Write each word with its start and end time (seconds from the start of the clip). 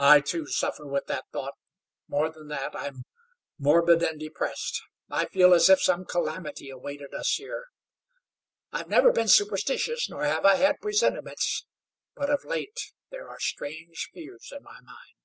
"I, 0.00 0.22
too, 0.22 0.46
suffer 0.46 0.86
with 0.86 1.04
that 1.08 1.26
thought; 1.34 1.52
more 2.08 2.30
than 2.30 2.48
that, 2.48 2.74
I 2.74 2.86
am 2.86 3.02
morbid 3.58 4.02
and 4.02 4.18
depressed. 4.18 4.80
I 5.10 5.26
feel 5.26 5.52
as 5.52 5.68
if 5.68 5.82
some 5.82 6.06
calamity 6.06 6.70
awaited 6.70 7.12
us 7.12 7.32
here. 7.34 7.66
I 8.72 8.78
have 8.78 8.88
never 8.88 9.12
been 9.12 9.28
superstitious, 9.28 10.08
nor 10.08 10.24
have 10.24 10.46
I 10.46 10.54
had 10.54 10.80
presentiments, 10.80 11.66
but 12.16 12.30
of 12.30 12.46
late 12.46 12.94
there 13.10 13.28
are 13.28 13.38
strange 13.38 14.08
fears 14.14 14.50
in 14.50 14.62
my 14.62 14.80
mind." 14.80 15.24